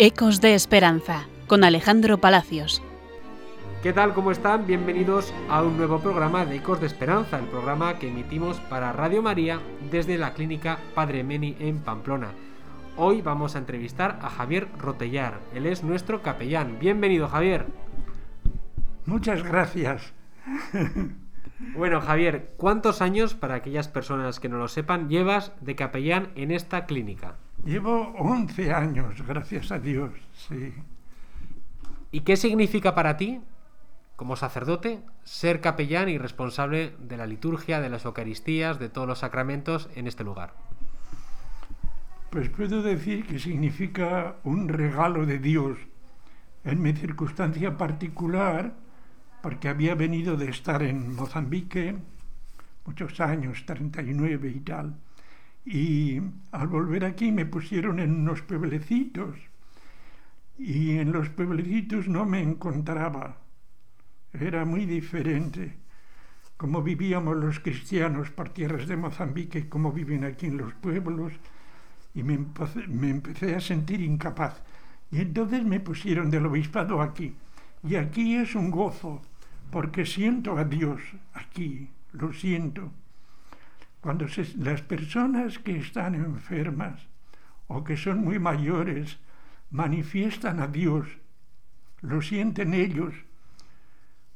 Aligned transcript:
Ecos 0.00 0.40
de 0.40 0.54
Esperanza, 0.54 1.26
con 1.48 1.64
Alejandro 1.64 2.18
Palacios. 2.18 2.80
¿Qué 3.82 3.92
tal? 3.92 4.14
¿Cómo 4.14 4.30
están? 4.30 4.64
Bienvenidos 4.64 5.34
a 5.50 5.60
un 5.64 5.76
nuevo 5.76 5.98
programa 5.98 6.46
de 6.46 6.54
Ecos 6.58 6.80
de 6.80 6.86
Esperanza, 6.86 7.36
el 7.36 7.46
programa 7.46 7.98
que 7.98 8.06
emitimos 8.06 8.60
para 8.60 8.92
Radio 8.92 9.22
María 9.22 9.58
desde 9.90 10.16
la 10.16 10.34
clínica 10.34 10.78
Padre 10.94 11.24
Meni 11.24 11.56
en 11.58 11.80
Pamplona. 11.80 12.28
Hoy 12.96 13.22
vamos 13.22 13.56
a 13.56 13.58
entrevistar 13.58 14.20
a 14.22 14.30
Javier 14.30 14.68
Rotellar, 14.78 15.40
él 15.52 15.66
es 15.66 15.82
nuestro 15.82 16.22
capellán. 16.22 16.78
Bienvenido, 16.78 17.26
Javier. 17.26 17.66
Muchas 19.04 19.42
gracias. 19.42 20.12
Bueno, 21.76 22.00
Javier, 22.00 22.52
¿cuántos 22.56 23.02
años, 23.02 23.34
para 23.34 23.56
aquellas 23.56 23.88
personas 23.88 24.38
que 24.38 24.48
no 24.48 24.58
lo 24.58 24.68
sepan, 24.68 25.08
llevas 25.08 25.50
de 25.60 25.74
capellán 25.74 26.28
en 26.36 26.52
esta 26.52 26.86
clínica? 26.86 27.34
Llevo 27.68 28.14
11 28.16 28.72
años, 28.72 29.22
gracias 29.26 29.70
a 29.72 29.78
Dios, 29.78 30.10
sí. 30.32 30.72
¿Y 32.10 32.20
qué 32.20 32.38
significa 32.38 32.94
para 32.94 33.18
ti, 33.18 33.42
como 34.16 34.36
sacerdote, 34.36 35.02
ser 35.24 35.60
capellán 35.60 36.08
y 36.08 36.16
responsable 36.16 36.94
de 36.98 37.18
la 37.18 37.26
liturgia, 37.26 37.82
de 37.82 37.90
las 37.90 38.06
Eucaristías, 38.06 38.78
de 38.78 38.88
todos 38.88 39.06
los 39.06 39.18
sacramentos 39.18 39.90
en 39.96 40.06
este 40.06 40.24
lugar? 40.24 40.54
Pues 42.30 42.48
puedo 42.48 42.80
decir 42.80 43.26
que 43.26 43.38
significa 43.38 44.36
un 44.44 44.70
regalo 44.70 45.26
de 45.26 45.38
Dios. 45.38 45.76
En 46.64 46.80
mi 46.80 46.94
circunstancia 46.94 47.76
particular, 47.76 48.72
porque 49.42 49.68
había 49.68 49.94
venido 49.94 50.38
de 50.38 50.48
estar 50.48 50.82
en 50.82 51.14
Mozambique 51.14 51.98
muchos 52.86 53.20
años, 53.20 53.66
39 53.66 54.54
y 54.56 54.60
tal, 54.60 54.94
y 55.70 56.22
al 56.50 56.68
volver 56.68 57.04
aquí 57.04 57.30
me 57.30 57.44
pusieron 57.44 58.00
en 58.00 58.14
unos 58.14 58.40
pueblecitos 58.40 59.36
y 60.56 60.92
en 60.98 61.12
los 61.12 61.28
pueblecitos 61.28 62.08
no 62.08 62.24
me 62.24 62.40
encontraba. 62.40 63.36
Era 64.32 64.64
muy 64.64 64.86
diferente 64.86 65.76
como 66.56 66.82
vivíamos 66.82 67.36
los 67.36 67.60
cristianos 67.60 68.30
por 68.30 68.48
tierras 68.48 68.88
de 68.88 68.96
Mozambique, 68.96 69.68
como 69.68 69.92
viven 69.92 70.24
aquí 70.24 70.46
en 70.46 70.56
los 70.56 70.74
pueblos, 70.74 71.32
y 72.14 72.24
me 72.24 72.34
empecé, 72.34 72.88
me 72.88 73.10
empecé 73.10 73.54
a 73.54 73.60
sentir 73.60 74.00
incapaz. 74.00 74.60
Y 75.12 75.20
entonces 75.20 75.64
me 75.64 75.78
pusieron 75.78 76.30
del 76.30 76.46
obispado 76.46 77.00
aquí. 77.00 77.36
Y 77.84 77.94
aquí 77.94 78.34
es 78.34 78.56
un 78.56 78.72
gozo, 78.72 79.22
porque 79.70 80.04
siento 80.04 80.58
a 80.58 80.64
Dios 80.64 81.00
aquí, 81.32 81.90
lo 82.12 82.32
siento. 82.32 82.90
Cuando 84.00 84.26
las 84.58 84.82
personas 84.82 85.58
que 85.58 85.76
están 85.76 86.14
enfermas 86.14 87.08
o 87.66 87.82
que 87.82 87.96
son 87.96 88.24
muy 88.24 88.38
mayores 88.38 89.18
manifiestan 89.70 90.60
a 90.60 90.68
Dios, 90.68 91.06
lo 92.00 92.22
sienten 92.22 92.74
ellos, 92.74 93.14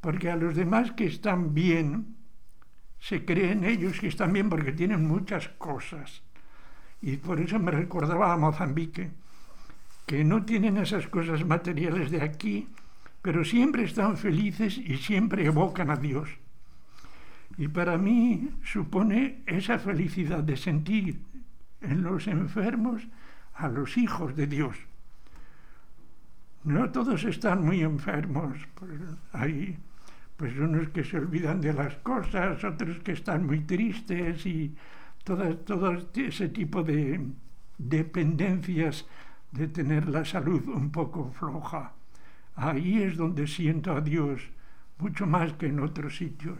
porque 0.00 0.30
a 0.30 0.36
los 0.36 0.54
demás 0.54 0.92
que 0.92 1.06
están 1.06 1.54
bien, 1.54 2.16
se 3.00 3.24
creen 3.24 3.64
ellos 3.64 4.00
que 4.00 4.08
están 4.08 4.32
bien 4.32 4.48
porque 4.48 4.72
tienen 4.72 5.06
muchas 5.06 5.48
cosas. 5.48 6.22
Y 7.00 7.16
por 7.16 7.40
eso 7.40 7.58
me 7.58 7.70
recordaba 7.70 8.32
a 8.32 8.36
Mozambique, 8.36 9.10
que 10.06 10.24
no 10.24 10.44
tienen 10.44 10.78
esas 10.78 11.06
cosas 11.08 11.44
materiales 11.44 12.10
de 12.10 12.22
aquí, 12.22 12.68
pero 13.22 13.44
siempre 13.44 13.84
están 13.84 14.16
felices 14.16 14.78
y 14.78 14.96
siempre 14.96 15.44
evocan 15.44 15.90
a 15.90 15.96
Dios. 15.96 16.30
Y 17.58 17.66
para 17.66 17.98
mí 17.98 18.50
supone 18.62 19.42
esa 19.44 19.80
felicidad 19.80 20.44
de 20.44 20.56
sentir 20.56 21.20
en 21.80 22.02
los 22.02 22.28
enfermos 22.28 23.02
a 23.54 23.68
los 23.68 23.98
hijos 23.98 24.36
de 24.36 24.46
Dios. 24.46 24.76
No 26.62 26.90
todos 26.90 27.24
están 27.24 27.64
muy 27.64 27.82
enfermos, 27.82 28.56
pues 28.76 29.00
hay 29.32 29.76
pues 30.36 30.56
unos 30.56 30.88
que 30.90 31.02
se 31.02 31.18
olvidan 31.18 31.60
de 31.60 31.72
las 31.72 31.96
cosas, 31.96 32.62
otros 32.62 33.00
que 33.00 33.12
están 33.12 33.44
muy 33.44 33.60
tristes 33.60 34.46
y 34.46 34.76
todo, 35.24 35.56
todo 35.56 35.98
ese 36.14 36.48
tipo 36.50 36.84
de 36.84 37.20
dependencias 37.76 39.04
de 39.50 39.66
tener 39.66 40.08
la 40.08 40.24
salud 40.24 40.68
un 40.68 40.92
poco 40.92 41.32
floja. 41.32 41.92
Ahí 42.54 43.02
es 43.02 43.16
donde 43.16 43.48
siento 43.48 43.96
a 43.96 44.00
Dios 44.00 44.42
mucho 44.98 45.26
más 45.26 45.54
que 45.54 45.66
en 45.66 45.80
otros 45.80 46.16
sitios. 46.16 46.58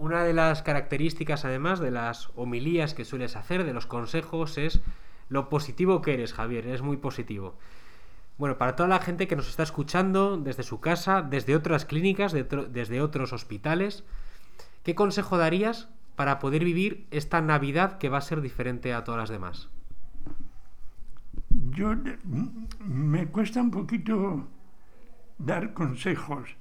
Una 0.00 0.24
de 0.24 0.32
las 0.32 0.62
características, 0.62 1.44
además, 1.44 1.78
de 1.78 1.90
las 1.90 2.30
homilías 2.34 2.94
que 2.94 3.04
sueles 3.04 3.36
hacer, 3.36 3.64
de 3.64 3.74
los 3.74 3.84
consejos, 3.84 4.56
es 4.56 4.80
lo 5.28 5.50
positivo 5.50 6.00
que 6.00 6.14
eres, 6.14 6.32
Javier. 6.32 6.66
Eres 6.66 6.80
muy 6.80 6.96
positivo. 6.96 7.54
Bueno, 8.38 8.56
para 8.56 8.76
toda 8.76 8.88
la 8.88 9.00
gente 9.00 9.28
que 9.28 9.36
nos 9.36 9.50
está 9.50 9.62
escuchando 9.62 10.38
desde 10.38 10.62
su 10.62 10.80
casa, 10.80 11.20
desde 11.20 11.54
otras 11.54 11.84
clínicas, 11.84 12.32
desde 12.32 13.02
otros 13.02 13.34
hospitales, 13.34 14.02
¿qué 14.84 14.94
consejo 14.94 15.36
darías 15.36 15.90
para 16.16 16.38
poder 16.38 16.64
vivir 16.64 17.06
esta 17.10 17.42
Navidad 17.42 17.98
que 17.98 18.08
va 18.08 18.16
a 18.16 18.22
ser 18.22 18.40
diferente 18.40 18.94
a 18.94 19.04
todas 19.04 19.20
las 19.20 19.28
demás? 19.28 19.68
yo 21.50 21.94
me 22.80 23.26
cuesta 23.26 23.60
un 23.60 23.70
poquito 23.70 24.48
dar 25.36 25.74
consejos 25.74 26.56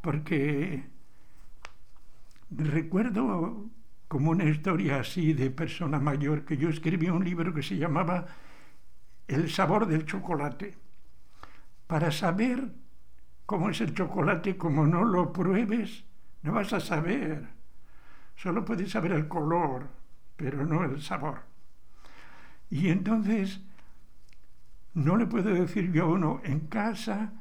porque 0.00 0.84
recuerdo 2.56 3.70
como 4.08 4.30
una 4.30 4.44
historia 4.44 5.00
así 5.00 5.32
de 5.32 5.50
persona 5.50 5.98
mayor 5.98 6.44
que 6.44 6.56
yo 6.56 6.68
escribí 6.68 7.08
un 7.08 7.24
libro 7.24 7.54
que 7.54 7.62
se 7.62 7.76
llamaba 7.76 8.26
El 9.26 9.50
sabor 9.50 9.86
del 9.86 10.04
chocolate. 10.04 10.76
Para 11.86 12.10
saber 12.12 12.72
cómo 13.46 13.70
es 13.70 13.80
el 13.80 13.94
chocolate, 13.94 14.56
como 14.56 14.86
no 14.86 15.04
lo 15.04 15.32
pruebes, 15.32 16.04
no 16.42 16.52
vas 16.52 16.72
a 16.72 16.80
saber. 16.80 17.48
Solo 18.36 18.64
puedes 18.64 18.90
saber 18.90 19.12
el 19.12 19.28
color, 19.28 19.88
pero 20.36 20.64
no 20.64 20.84
el 20.84 21.00
sabor. 21.00 21.40
Y 22.70 22.88
entonces 22.88 23.60
no 24.94 25.16
le 25.16 25.26
puedo 25.26 25.52
decir 25.54 25.92
yo 25.92 26.04
a 26.04 26.08
uno, 26.08 26.40
en 26.44 26.60
casa, 26.60 27.32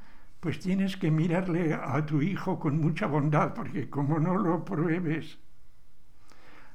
pues 0.42 0.60
tienes 0.60 0.98
que 0.98 1.12
mirarle 1.12 1.76
a 1.76 2.04
tu 2.04 2.20
hijo 2.20 2.60
con 2.60 2.82
mucha 2.82 3.06
bondad, 3.06 3.54
porque 3.54 3.90
como 3.92 4.20
no 4.20 4.36
lo 4.36 4.66
pruebes, 4.66 5.38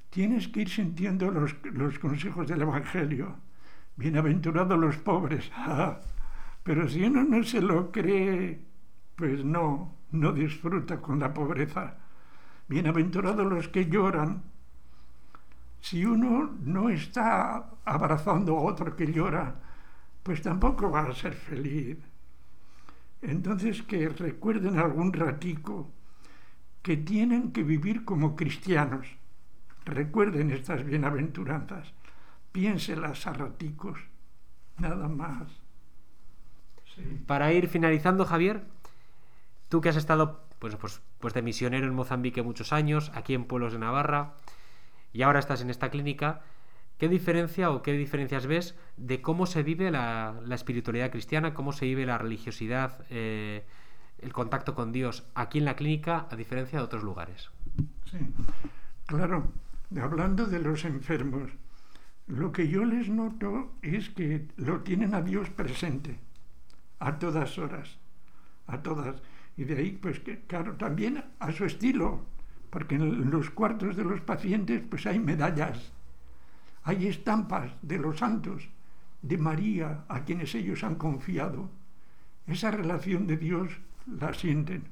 tienes 0.08 0.46
que 0.46 0.60
ir 0.60 0.68
sintiendo 0.68 1.32
los, 1.32 1.98
consejos 1.98 2.46
del 2.46 2.62
Evangelio. 2.62 3.36
Bienaventurados 3.96 4.78
los 4.78 4.96
pobres. 4.96 5.50
Ah, 5.56 6.00
pero 6.62 6.88
si 6.88 7.04
uno 7.04 7.24
no 7.24 7.42
se 7.42 7.60
lo 7.60 7.90
cree, 7.90 8.60
pues 9.16 9.44
no, 9.44 9.96
no 10.12 10.32
disfruta 10.32 11.00
con 11.00 11.18
la 11.18 11.34
pobreza. 11.34 11.96
Bienaventurados 12.68 13.46
los 13.46 13.68
que 13.68 13.86
lloran. 13.86 14.42
Si 15.80 16.04
uno 16.04 16.56
no 16.60 16.88
está 16.88 17.70
abrazando 17.84 18.58
a 18.58 18.62
otro 18.62 18.94
que 18.94 19.12
llora, 19.12 19.54
pues 20.22 20.40
tampoco 20.42 20.90
va 20.90 21.02
a 21.02 21.14
ser 21.14 21.34
feliz. 21.34 21.98
Entonces 23.22 23.82
que 23.82 24.08
recuerden 24.08 24.78
algún 24.78 25.12
ratico 25.12 25.90
que 26.82 26.96
tienen 26.96 27.52
que 27.52 27.62
vivir 27.62 28.04
como 28.04 28.36
cristianos. 28.36 29.06
Recuerden 29.84 30.50
estas 30.50 30.84
bienaventuranzas, 30.84 31.92
piénselas 32.52 33.26
a 33.26 33.32
raticos, 33.32 34.00
nada 34.78 35.08
más. 35.08 35.48
Para 37.26 37.52
ir 37.52 37.68
finalizando, 37.68 38.24
Javier, 38.24 38.64
tú 39.68 39.80
que 39.80 39.88
has 39.88 39.96
estado 39.96 40.46
pues, 40.58 40.76
pues, 40.76 41.02
pues 41.18 41.34
de 41.34 41.42
misionero 41.42 41.86
en 41.86 41.94
Mozambique 41.94 42.42
muchos 42.42 42.72
años, 42.72 43.12
aquí 43.14 43.34
en 43.34 43.44
Pueblos 43.44 43.72
de 43.72 43.78
Navarra, 43.78 44.34
y 45.12 45.22
ahora 45.22 45.38
estás 45.38 45.60
en 45.60 45.70
esta 45.70 45.90
clínica, 45.90 46.42
¿Qué 46.98 47.08
diferencia 47.08 47.70
o 47.70 47.82
qué 47.82 47.92
diferencias 47.92 48.46
ves 48.46 48.74
de 48.96 49.20
cómo 49.20 49.44
se 49.44 49.62
vive 49.62 49.90
la, 49.90 50.40
espiritualidad 50.50 51.10
cristiana, 51.10 51.52
cómo 51.52 51.72
se 51.72 51.84
vive 51.84 52.06
la 52.06 52.16
religiosidad, 52.16 53.04
eh, 53.10 53.66
el 54.18 54.32
contacto 54.32 54.74
con 54.74 54.92
Dios 54.92 55.26
aquí 55.34 55.58
en 55.58 55.66
la 55.66 55.76
clínica, 55.76 56.26
a 56.30 56.36
diferencia 56.36 56.78
de 56.78 56.84
otros 56.84 57.02
lugares? 57.02 57.50
Sí, 58.10 58.18
claro. 59.04 59.52
Hablando 60.00 60.46
de 60.46 60.58
los 60.58 60.84
enfermos, 60.86 61.50
lo 62.26 62.50
que 62.50 62.66
yo 62.68 62.84
les 62.84 63.10
noto 63.10 63.74
es 63.82 64.08
que 64.08 64.48
lo 64.56 64.80
tienen 64.80 65.14
a 65.14 65.20
Dios 65.20 65.50
presente, 65.50 66.18
a 66.98 67.18
todas 67.18 67.58
horas, 67.58 67.98
a 68.66 68.82
todas. 68.82 69.16
Y 69.58 69.64
de 69.64 69.76
ahí, 69.76 69.90
pues, 69.92 70.22
claro, 70.46 70.76
también 70.76 71.22
a 71.38 71.52
su 71.52 71.66
estilo, 71.66 72.24
porque 72.70 72.94
en 72.94 73.30
los 73.30 73.50
cuartos 73.50 73.96
de 73.96 74.04
los 74.04 74.22
pacientes, 74.22 74.82
pues 74.88 75.06
hay 75.06 75.18
medallas 75.18 75.92
hay 76.86 77.08
estampas 77.08 77.72
de 77.82 77.98
los 77.98 78.18
santos, 78.18 78.68
de 79.20 79.36
María, 79.36 80.04
a 80.06 80.24
quienes 80.24 80.54
ellos 80.54 80.84
han 80.84 80.94
confiado. 80.94 81.68
Esa 82.46 82.70
relación 82.70 83.26
de 83.26 83.36
Dios 83.36 83.72
la 84.06 84.32
sienten. 84.32 84.84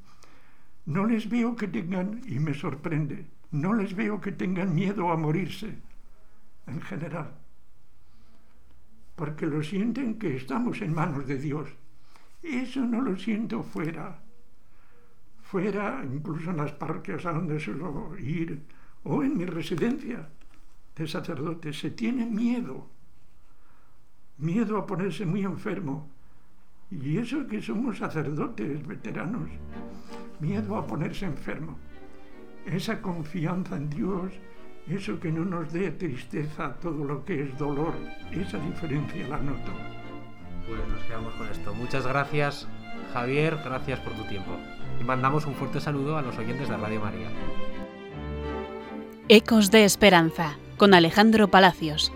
No 0.87 1.07
les 1.07 1.29
veo 1.29 1.55
que 1.55 1.69
tengan, 1.69 2.21
y 2.27 2.41
me 2.41 2.53
sorprende, 2.53 3.27
no 3.53 3.75
les 3.75 3.95
veo 3.95 4.21
que 4.21 4.33
tengan 4.33 4.75
miedo 4.75 5.13
a 5.13 5.17
morirse, 5.17 5.79
en 6.67 6.81
general. 6.83 7.33
porque 9.15 9.47
lo 9.47 9.63
sienten 9.63 10.19
que 10.19 10.35
estamos 10.35 10.83
en 10.83 10.93
manos 10.93 11.29
de 11.29 11.39
Dios. 11.39 11.69
Eso 12.43 12.81
no 12.81 13.01
lo 13.03 13.17
siento 13.17 13.63
fuera. 13.63 14.19
Fuera, 15.43 16.05
incluso 16.05 16.51
en 16.51 16.57
las 16.57 16.73
parroquias 16.73 17.25
a 17.25 17.33
donde 17.33 17.61
suelo 17.61 18.19
ir, 18.19 18.65
o 19.05 19.23
en 19.23 19.37
mi 19.37 19.45
residencia 19.45 20.29
de 20.97 21.07
sacerdote, 21.07 21.73
se 21.73 21.91
tiene 21.91 22.27
miedo. 22.27 22.87
Miedo 24.39 24.79
a 24.79 24.87
ponerse 24.87 25.27
muy 25.27 25.43
enfermo. 25.43 26.09
Y 26.91 27.19
eso 27.19 27.47
que 27.47 27.61
somos 27.61 27.99
sacerdotes 27.99 28.87
veteranos. 28.87 29.51
Miedo 30.41 30.77
a 30.77 30.87
ponerse 30.87 31.27
enfermo. 31.27 31.79
Esa 32.67 33.01
confianza 33.03 33.77
en 33.77 33.91
Dios 33.91 34.33
eso 34.89 35.19
que 35.19 35.33
no 35.33 35.45
nos 35.45 35.73
dé 35.73 35.91
tristeza 35.93 36.75
todo 36.75 37.05
lo 37.05 37.25
que 37.25 37.45
es 37.45 37.59
dolor, 37.59 37.95
esa 38.33 38.59
diferencia 38.59 39.27
la 39.29 39.39
noto. 39.39 39.73
Pues 40.67 40.81
nos 40.89 41.03
quedamos 41.05 41.35
con 41.35 41.49
esto. 41.49 41.75
Muchas 41.75 42.07
gracias, 42.07 42.69
Javier, 43.13 43.59
gracias 43.65 44.01
por 44.01 44.13
tu 44.13 44.25
tiempo. 44.25 44.51
Y 45.01 45.05
mandamos 45.05 45.47
un 45.47 45.55
fuerte 45.55 45.81
saludo 45.81 46.19
a 46.19 46.23
los 46.23 46.37
oyentes 46.37 46.69
de 46.69 46.77
Radio 46.77 47.01
María. 47.01 47.29
Ecos 49.29 49.71
de 49.71 49.85
Esperanza, 49.85 50.59
con 50.77 50.95
Alejandro 50.95 51.49
Palacios. 51.49 52.13